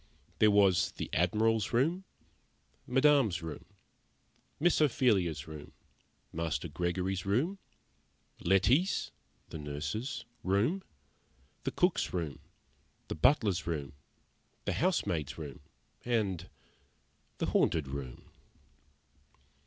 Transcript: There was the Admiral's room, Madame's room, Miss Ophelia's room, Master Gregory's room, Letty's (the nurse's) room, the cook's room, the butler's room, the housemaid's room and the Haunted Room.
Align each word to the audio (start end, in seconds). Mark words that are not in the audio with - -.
There 0.39 0.49
was 0.49 0.93
the 0.93 1.11
Admiral's 1.13 1.73
room, 1.73 2.05
Madame's 2.87 3.43
room, 3.43 3.65
Miss 4.59 4.81
Ophelia's 4.81 5.47
room, 5.47 5.73
Master 6.33 6.67
Gregory's 6.67 7.23
room, 7.23 7.59
Letty's 8.39 9.11
(the 9.49 9.59
nurse's) 9.59 10.25
room, 10.43 10.81
the 11.65 11.71
cook's 11.71 12.13
room, 12.15 12.39
the 13.09 13.15
butler's 13.15 13.67
room, 13.67 13.93
the 14.65 14.73
housemaid's 14.73 15.37
room 15.37 15.59
and 16.03 16.49
the 17.37 17.45
Haunted 17.51 17.87
Room. 17.87 18.23